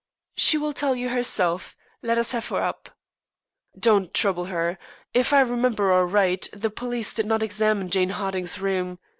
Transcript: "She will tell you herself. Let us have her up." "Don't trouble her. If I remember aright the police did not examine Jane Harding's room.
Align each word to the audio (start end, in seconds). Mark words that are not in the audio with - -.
"She 0.35 0.57
will 0.57 0.73
tell 0.73 0.95
you 0.95 1.09
herself. 1.09 1.77
Let 2.01 2.17
us 2.17 2.31
have 2.31 2.47
her 2.49 2.59
up." 2.63 2.89
"Don't 3.79 4.15
trouble 4.15 4.45
her. 4.45 4.79
If 5.13 5.31
I 5.31 5.41
remember 5.41 5.93
aright 5.93 6.49
the 6.51 6.71
police 6.71 7.13
did 7.13 7.27
not 7.27 7.43
examine 7.43 7.91
Jane 7.91 8.09
Harding's 8.09 8.57
room. 8.57 8.97